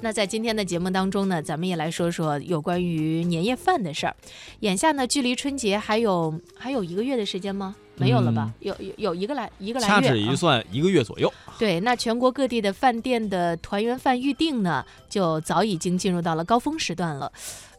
[0.00, 4.14] 那在今天的节目当中呢，咱们也来说说有关于年夜饭的事儿。
[4.60, 7.74] 眼下呢，距离春节还有还有一个月的时间吗？
[7.96, 8.52] 没有了吧？
[8.60, 9.94] 有有有一个来一个来月。
[9.94, 11.32] 掐指一算，一个月左右。
[11.58, 17.32] 对，那全国各地的饭店的团圆饭预订呢，就早已经进入到了高峰时段了。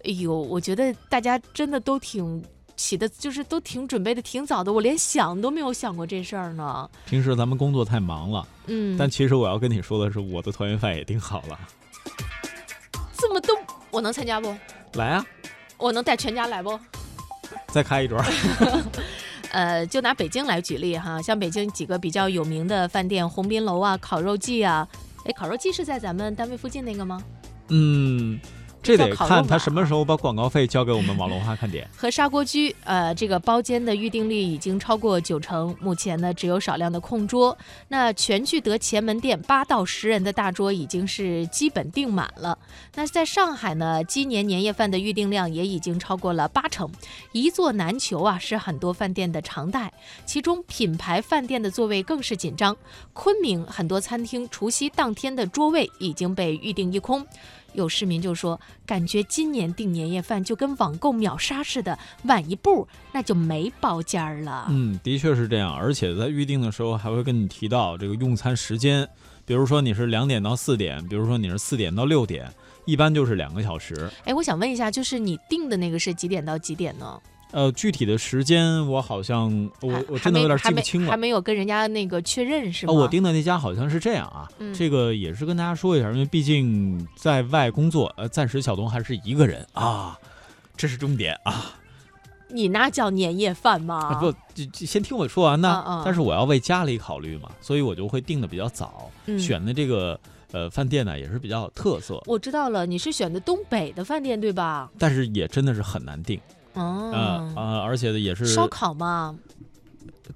[0.03, 2.43] 哎呦，我觉得大家真的都挺
[2.75, 6.89] 起的，就是都挺准备的挺早的，我连想都没有想过这事儿呢。
[7.05, 11.57] 平时咱们工作太忙了，嗯，但其实我要跟你说的是，我的团圆饭也订好了。
[13.91, 14.55] 我能参加不？
[14.93, 15.25] 来啊！
[15.77, 16.79] 我能带全家来不？
[17.67, 18.21] 再开一桌。
[19.51, 24.87] 呃，就拿北京来举例哈，像北京几个比较有名的饭店，鸿宾楼啊、烤肉季啊，
[25.25, 27.21] 哎，烤肉季是在咱们单位附近那个吗？
[27.69, 28.39] 嗯。
[28.81, 31.87] 这得看他什么时候把广告费交给我们网络化看点。
[31.95, 37.57] 和砂锅居，呃，这个包间的预订率已经超过九成，目前呢只有少量的空桌。
[37.89, 42.57] 那全聚德前门店八到十人的大桌已经是基本订满了。
[42.95, 46.89] 那在上海呢，今年年夜饭的预订量也已经超过了八成，
[47.31, 49.91] 一座难求啊，是很多饭店的常态。
[50.25, 52.75] 其中品牌饭店的座位更是紧张，
[53.13, 57.25] 昆明很多餐厅除夕当天的桌位已经被预订一空。
[57.73, 64.67] 有市民就说，感觉今年订年夜饭就跟网购秒杀似的，晚一步那就没包间儿了。
[64.69, 69.07] 嗯，的确是这样，而且在预定的时候还会跟你提到这个用餐时间，
[69.45, 72.51] 比如说你是两点到四点，比如说你是四点到六点，
[72.85, 74.09] 一般就是两个小时。
[74.25, 77.19] 哎，我想问一下，就是你订的那个是几点到几点呢？
[77.51, 82.93] 呃，具体的时间我好像我我真的有点记不清了，还没有跟人家那个确认是吗？
[82.93, 90.17] 我订的那家好像是这样啊，这个也是跟大家说一下，因为毕竟在外工作，呃，暂时小东还是一个人啊，
[90.77, 91.73] 这是重点啊。
[92.51, 94.13] 你那叫年夜饭吗？
[94.19, 96.03] 不，就先听我说完呢。
[96.03, 100.19] 但是我要为家里考虑嘛，所以我就会订的比较早，选的这个
[100.51, 102.21] 呃饭店呢也是比较有特色。
[102.25, 104.89] 我知道了，你是选的东北的饭店对吧？
[104.97, 106.39] 但是也真的是很难订。
[106.73, 109.37] 哦，呃呃，而且也是烧烤嘛？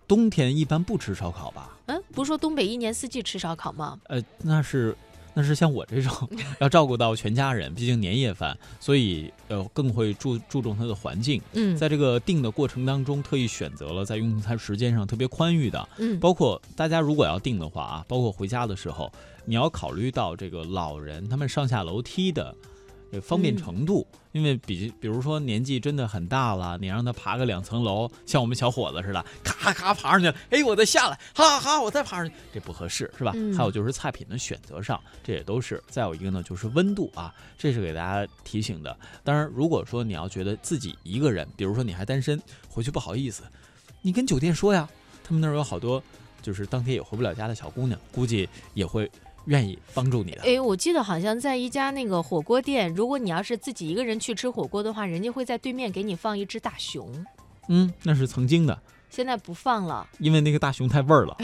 [0.07, 1.77] 冬天一般不吃烧烤吧？
[1.85, 3.99] 嗯，不是说东北一年四季吃烧烤吗？
[4.07, 4.95] 呃，那是
[5.33, 6.11] 那是像我这种
[6.59, 11.41] 要照顾到全家人，毕竟年夜饭，所以呃更会注注重它的环境。
[11.53, 15.87] 嗯，在这个定的过程当中，特意选择了在用餐时间上特别宽裕的。
[15.97, 19.11] 嗯，包括大家如果要定的话啊，包括回家的时候，
[19.45, 22.53] 你要考虑到这个老人他们上下楼梯的。
[23.21, 33.31] 方便程度，因为比比如说年纪真的很大了，你让他爬个两层楼，像我们小伙子似的，咔咔爬上去，哎，我再下来，哈哈，我再爬上去，这不合适，是吧？
[33.55, 35.81] 还有就是菜品的选择上，这也都是。
[35.87, 38.97] 再有一个呢，就是温度啊，这是给大家提醒的。
[39.23, 43.43] 当然，如果说你要觉得自己一个人，比如说你还单身，回去不好意思，
[44.01, 44.89] 你跟酒店说呀，
[45.23, 46.01] 他们那儿有好多
[46.41, 49.09] 就是当天也回不了家的小姑娘，估计也会。
[49.45, 50.41] 愿意帮助你的。
[50.43, 57.25] 哎，我记得好像在一家那个火锅店，如果你要是自己一个人去吃火锅的话，人家会在对面给你放一只大熊。
[57.69, 58.77] 嗯，那是曾经的，
[59.09, 61.37] 现在不放了，因为那个大熊太味儿了，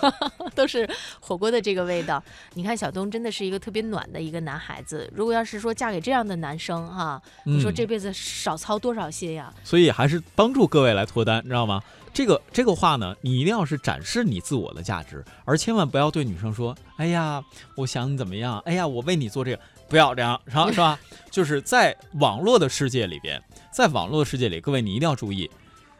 [0.56, 0.88] 都是
[1.20, 2.22] 火锅的这个味道。
[2.54, 9.52] 你看小东真的是一个特别暖的一个男孩子，如果要是说嫁给这样的男生哈，你说这辈子少操多少心呀？
[9.62, 11.82] 所以还是帮助各位来脱单，知道吗？
[12.16, 17.44] 这个这个话呢，你一定要是展示你自我的价值，而千万不要对女生说：“哎呀，
[17.76, 18.58] 我想你怎么样？
[18.60, 20.70] 哎呀，我为你做这个。”不要这样，是吧？
[20.72, 20.98] 是吧？
[21.30, 23.38] 就是在网络的世界里边，
[23.70, 25.50] 在网络的世界里，各位你一定要注意，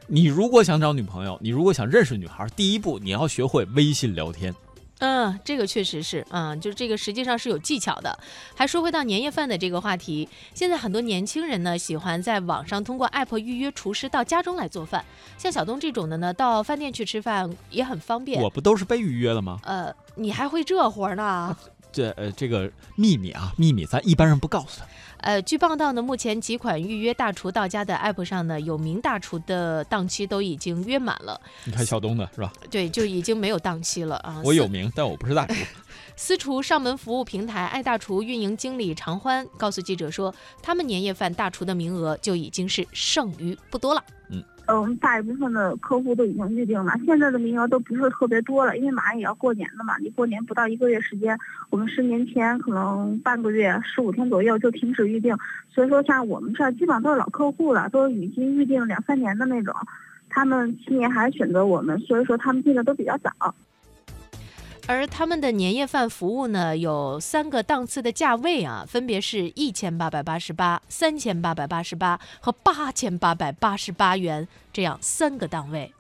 [0.07, 4.55] 你如果想找女朋友，你如果想认识女孩，第一步你要学会微信聊天。
[4.99, 8.19] 嗯，这个确实是，嗯，就是这个实际上是有技巧的。
[8.55, 15.05] 还说回到年夜饭的这个话题，现在很多年轻人呢喜欢在网上通过 app 预约厨师到家中来做饭。
[15.37, 18.41] 像小东这种的呢，到饭店去吃饭也很方便。
[18.41, 19.59] 我不都是被预约了吗？
[19.65, 21.55] 呃，你还会这活呢？
[21.97, 24.87] 这呃，这个秘密啊，秘密，咱一般人不告诉他。
[25.21, 31.41] 呃，据报道呢，目前几款预约大厨到家的 app 上呢，有名大厨的档期都已经约满了。
[31.65, 32.53] 你看小东的是吧？
[32.71, 34.43] 对，就已经没有档期了啊。
[34.45, 35.55] 我有名，但我不是大厨。
[36.17, 44.05] 私厨上门服务平台爱大厨运营经理常欢告诉记者说，他们年夜饭大厨的名额就已经是剩余不多了。
[44.29, 44.45] 嗯。
[44.69, 49.97] 嗯，大一部分的客户都已经预定了，现在的名额都不是特别多了，因为马上也要过年了嘛。
[49.99, 51.39] 离过年不到一个月时间，
[51.71, 55.37] 我们十年前可能半个月、十五天左右就停止预定，
[55.71, 59.73] 所以说像我们这儿基本上都是老客户了，都已经预定两三年的那种，
[60.29, 63.31] 他们今年还是选择我们，所以说他们订的都比较早。
[64.89, 75.93] 而他们的年夜饭服务呢，有三个档次的价位啊，分别是一千八百八十八、三千八百八十八和八千八百八十八元这样三个档位。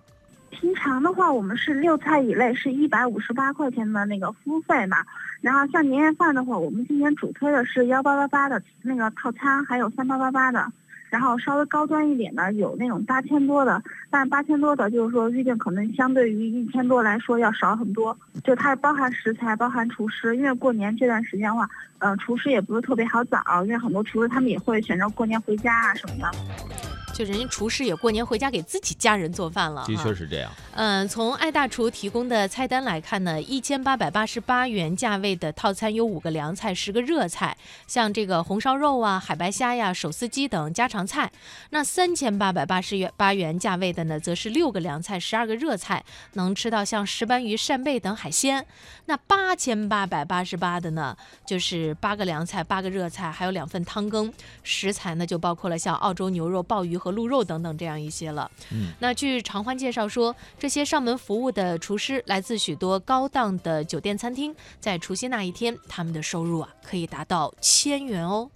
[0.50, 4.99] 平常的话，我们是六菜以内是一百五十八块钱的那个服务费嘛。
[5.41, 10.65] 然后像年夜饭的话，我们今年主推的是幺八八八的那个套餐，还有三八八八的。
[11.08, 18.17] 然后稍微高端一点的有那种八千多的，但八千多的就是说预定可能相对于一千多来说要少很多。
[18.44, 21.69] 就它是包含食材，包含厨师，因为过年这段时间的话，
[21.99, 26.96] 嗯，厨师也不是特别好找，因为很多厨师他们也会选择过年回家啊什么的。
[27.17, 30.53] 就人家厨师也过年回家给自己家人做饭了，的确是这样。
[30.75, 41.33] 嗯，从爱大厨提供的菜单来看呢，一千八百八十八元价位的套餐有五个凉菜，十个热菜，像这个红烧肉啊、海白虾呀、手撕鸡等家常菜。
[41.71, 46.05] 那三千八百八十元八元价位的呢，则是六个凉菜，十二个热菜，
[46.35, 48.67] 能吃到像石斑鱼、扇贝等海鲜。
[49.07, 51.17] 那八千八百八十八的呢，
[51.47, 54.31] 就是八个凉菜，八个热菜，还有两份汤羹。
[54.62, 58.50] 食材呢，就包括了像澳洲牛肉、鲍鱼和鹿肉等等这样一些了。
[58.73, 68.50] 嗯，那据常欢介绍说，这些上门服务的厨师来自许多高档的酒店餐厅，在除夕那一天，他们的收入啊可以达到千元哦。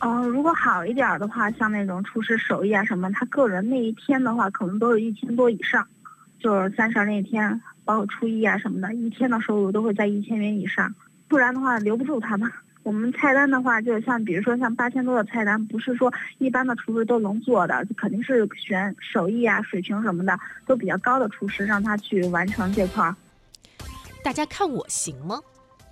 [0.00, 5.86] 嗯，如果好一点的话，像那种厨师手艺啊什么，他个人那一天的话，可能都是一千多以上。
[6.38, 10.94] 就是三十那一天，包括初一啊什么的，一天的收入都会在一千元以上，
[11.28, 12.48] 不然的话留不住他们。
[12.86, 20.38] 我们菜单的话，就像比如说像八千多的菜单，不是说一般的厨师都能做的，肯定是选手艺啊、水平什么的
[20.68, 23.16] 都比较高的厨师，让他去完成这块儿。
[24.22, 25.40] 大家看我行吗？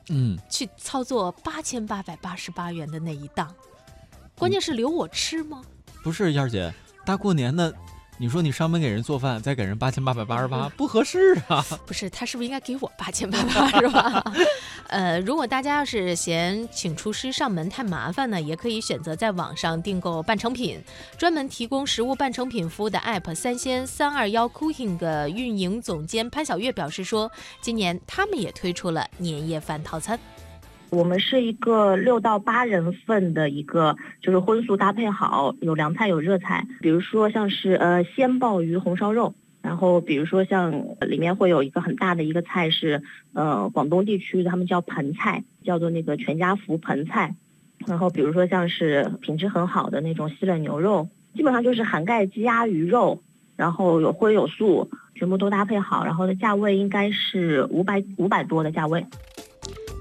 [0.09, 3.53] 嗯，去操作八千八百八十八元的那一档，
[4.39, 5.63] 关键是留我吃吗？
[6.05, 6.73] 不是，燕儿姐，
[7.05, 7.75] 大过年的。
[8.17, 11.65] 你说你上门给人做饭，再给人八千八百八十八，不合适啊！
[11.85, 14.33] 不是，他是不是应该给我八千八百八十八？
[14.87, 20.81] 呃，如果大家要是嫌请厨师上门太麻烦呢，也可以选择在网上订购半成品。
[21.19, 30.17] 专门提供食物半成品服务的 App 三鲜三二幺 Cooking 的运营总监潘小月表示说，今年他们也推出了年夜饭套餐。
[30.95, 36.65] 我们是一个六到八人份的一个，就是荤素搭配好，有凉菜有热菜。
[36.81, 43.03] 比如说像是呃鲜鲍鱼红烧肉，然后比如说像里面会有一个很大的一个菜是
[43.33, 47.35] 呃广东地区他们叫盆菜，叫做那个全家福盆菜。
[47.87, 53.21] 然后比如说像是品质很好的那种西冷牛肉，基本上就是涵盖鸡鸭鱼肉，
[53.57, 59.05] 然后有荤有素，全部都搭配好，然后的价位应该是五百五百多的价位。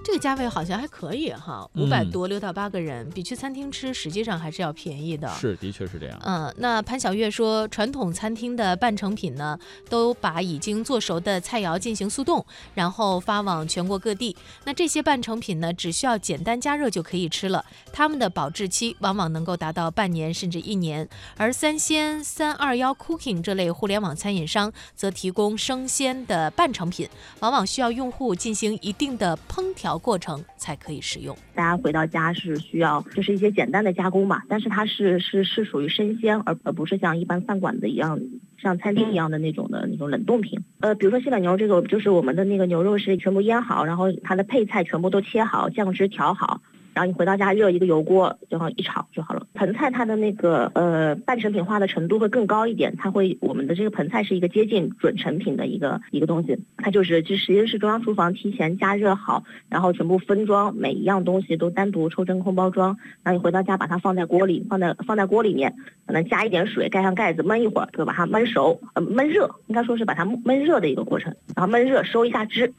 [0.04, 5.30] 这个价位好像还可以哈，五百多六到八个人，比去餐厅吃实际上还是要便宜的。
[5.30, 6.20] 是，的确是这样。
[6.24, 9.58] 嗯，那潘小月说，传统餐厅的半成品呢，
[9.90, 14.36] 都把已经做熟的菜肴进行速冻，然后发往全国各地。
[14.66, 17.64] 那这些半成品呢，只需要简单加热就可以吃了。
[17.94, 21.08] 他们的保质期往往能够达到半年甚至一年。
[21.38, 27.08] 而三鲜三二幺 Cooking 这类互联网餐饮商则提供生鲜的半成品，
[27.40, 29.93] 往往需要用户进行一定的烹调。
[29.98, 31.36] 过程才可以食用。
[31.54, 38.20] 大家回到家是需要，就是一些简单的加工嘛，但是它是是是属于生鲜，而而不是像一般饭馆的一样，
[38.62, 40.60] 像餐厅一样的那种的那种冷冻品。
[40.80, 46.62] 呃，比如说西冷牛这个，就是我们的那个牛肉是全部腌好，然后它的配菜全部都切好，酱汁调好。
[46.94, 49.46] 然后你回到家热一个油锅，然后一炒就好了。
[49.54, 62.98] 盆菜它的那个呃半成品化的程度会更高一点，它会我们的这个盆菜是一个接近准成品的一个一个东西，它就是就实际是中央厨房提前加热好，然后全部分装，每一样东西都单独抽真空包装。
[63.24, 72.74] 然后你回到家把它放在锅里，放在放在锅里面，可能加一点水，盖上盖子焖一会儿，就把它焖熟，呃焖热，应该说是把它焖热的一个过程，然后焖热收一下汁。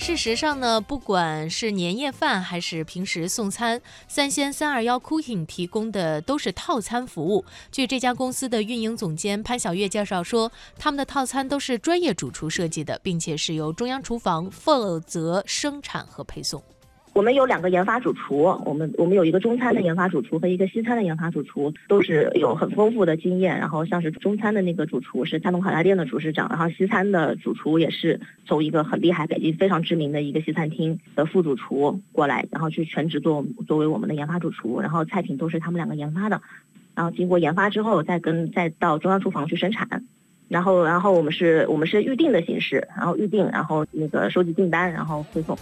[0.00, 7.44] 事实上呢，不管是年夜饭还是平时送餐，三鲜三二幺 Cooking 提供的都是套餐服务。
[7.72, 16.62] 据这家公司的运营总监潘晓月介绍说，他们的套餐都是专业主厨设计的，并且是由中央厨房负责生产和配送。
[17.18, 23.58] 我们有两个研发主厨，我们我们有一个中餐的研发主厨和一个西餐的研发主厨，都是有很丰富的经验。
[23.58, 36.40] 然后像是中餐的那个主厨是三龙烤鸭店的厨师长，然后西餐的主厨也是从一个很厉害、北京非常知名的一个西餐厅的副主厨过来，然后去全职做作为我们的研发主厨，然后菜品都是他们两个研发的，
[36.94, 40.04] 然后经过研发之后再跟再到中央厨房去生产，
[40.46, 45.58] 然后然后我们是我们是预定的形式，然后预定，然后那个收集订单，然后配送。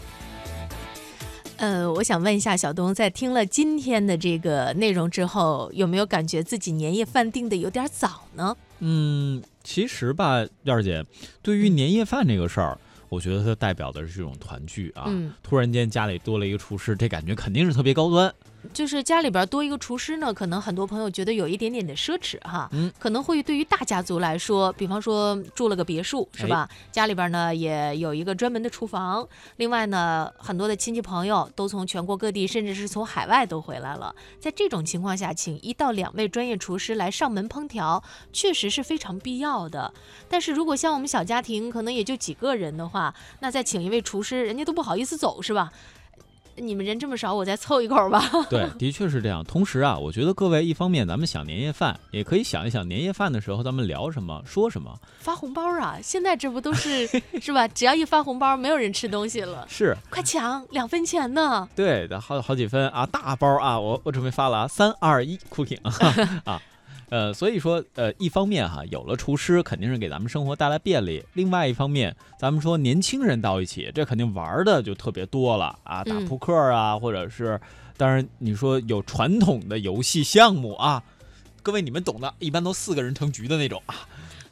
[1.56, 8.54] 呃，我想问一下小东，在听了今天的这个内容之后，有没有感觉自己年夜饭定的有点早呢？
[8.80, 11.04] 嗯，其实吧，燕儿姐，
[11.40, 15.04] 对于年夜饭这个事儿，我觉得它代表的是这种团聚啊。
[15.06, 18.32] 嗯，突然间家里多了一个厨师，这感觉肯定是特别高端。
[18.72, 26.68] 就是家里边多一个厨师呢，可能很多朋友觉得有一点点的奢侈哈，嗯，可能会对于大家族来说，比方说住了个别墅是吧？
[26.92, 39.92] 家里边呢也有一个专门的厨房，另外呢，很多的亲戚朋友都从全国各地，甚至是从海外都回来了，在这种情况下，请一到两位专业厨师来上门烹调，确实是非常必要的。
[40.28, 45.72] 但是如果像我们小家庭，可能也就几个人的话，那再请一位厨师，人家都不好意思走是吧？
[46.56, 48.22] 你们人这么少，我再凑一口吧。
[48.50, 49.44] 对，的确是这样。
[49.44, 54.98] 同时啊，我觉得各位一方面咱们想年夜饭，也可以想一想年夜饭的时候咱们聊什么，说什么。
[55.18, 55.98] 发红包啊！
[56.02, 57.06] 现在这不都是
[57.40, 57.66] 是吧？
[57.68, 59.66] 只要一发红包，没有人吃东西了。
[59.70, 61.68] 是，快抢，两分钱呢。
[61.74, 65.78] 对的，好好几分啊，大包啊，我我准备发了啊，三二一，cooking
[66.44, 66.60] 啊。
[67.08, 77.60] 呃，所以说，呃，一方面哈，有了厨师肯定是给咱们生活带来便利；另外一方面，咱们说年轻人到一起，这肯定玩的就特别多了啊，打扑克啊，或者是，
[77.96, 81.02] 当然你说有传统的游戏项目啊，
[81.62, 83.94] 各位你们懂的，一般都四个人成局的那种啊。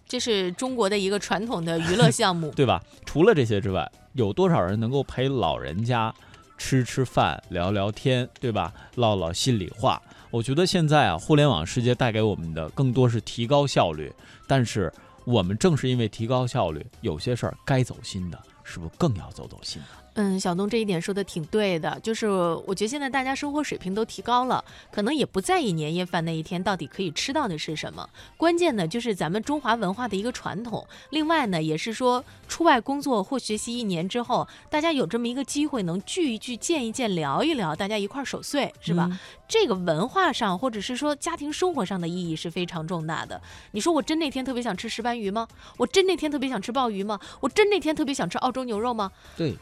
[0.06, 2.80] 这是中国的一个传统的娱乐项目， 对吧？
[3.04, 6.14] 除了这些之外，有多少人能够陪老人家
[6.56, 8.72] 吃吃饭、聊聊天，对吧？
[8.94, 10.00] 唠唠心里话。
[10.34, 14.12] 我觉得现在啊，互联网世界带给我们的更多是提高效率，
[14.48, 14.92] 但是
[15.24, 19.80] 我们正是因为提高效率，有些事儿该走心的，是不是更要走走心？
[20.16, 30.86] 嗯，小东这一点说的挺对的，就是我觉得现在大家生活水平都提高了，可能也不在意年夜饭那一天到底可以吃到的是什么，关键呢就是咱们中华文化的一个传统。
[31.10, 39.10] 另外呢，也是说出外工作或学习一年之后，大家有这么一个机会能聚一聚、见一见、聊一聊，大家一块儿守岁，是吧？
[39.48, 43.42] 这个文化上或者是说家庭生活上的意义是非常重大的。
[43.72, 45.48] 你说我真那天特别想吃石斑鱼吗？
[45.76, 47.18] 我真那天特别想吃鲍鱼吗？
[47.40, 49.10] 我真那天特别想吃澳洲牛肉吗？
[49.36, 49.56] 对。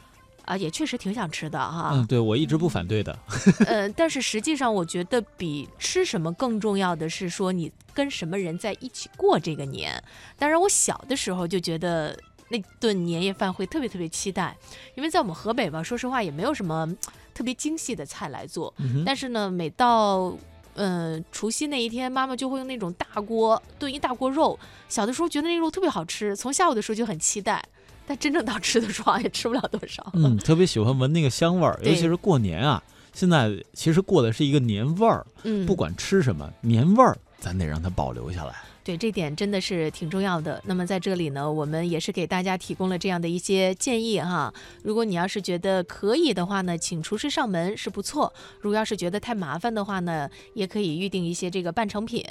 [0.45, 1.91] 啊，也确实挺想吃的哈。
[1.93, 3.17] 嗯，对我一直不反对的。
[3.65, 10.01] 呃，但是实际上，我觉得比吃什么更重要的是说你跟什么人在一起过这个年。
[10.37, 12.17] 当然，我小的时候就觉得
[12.49, 14.55] 那顿年夜饭会特别特别期待，
[14.95, 16.87] 因为在我们河北吧，说实话也没有什么
[17.33, 18.73] 特别精细的菜来做。
[19.05, 20.35] 但是呢，每到
[20.75, 24.59] 嗯除夕那一天，妈妈就会用那种大锅炖一大锅肉。
[24.89, 27.63] 小的时候觉得那肉特别好吃，从下午的时候就很期待。
[28.05, 30.05] 但真正到吃的时候也吃不了多少。
[30.13, 32.81] 嗯，特别喜欢闻那个香味儿，尤其是过年啊。
[33.13, 38.55] 现在其实过的是一个年味儿，嗯，不管吃什么，年味儿咱得让它保留下来。
[38.85, 40.61] 对，这点真的是挺重要的。
[40.65, 44.53] 那么在这里呢，我们也是给大家提供了这样的一些建议哈。
[44.83, 48.33] 如果你要是觉得可以的话呢，请厨师上门是不错。
[48.59, 52.25] 如果要是觉得太麻烦的话呢，也可以预定一些这个半成品。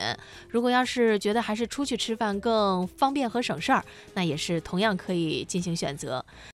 [0.50, 6.23] 如果要是觉得还是出去吃饭更方便和省事儿，那也是同样可以进行选择。